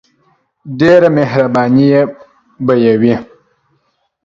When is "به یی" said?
2.65-2.95